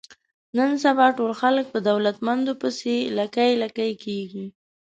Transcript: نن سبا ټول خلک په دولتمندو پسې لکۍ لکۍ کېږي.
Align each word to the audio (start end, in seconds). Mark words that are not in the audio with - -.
نن 0.57 0.71
سبا 0.83 1.07
ټول 1.17 1.31
خلک 1.41 1.65
په 1.73 1.79
دولتمندو 1.89 2.53
پسې 2.61 2.95
لکۍ 3.17 3.51
لکۍ 3.63 3.91
کېږي. 4.03 4.45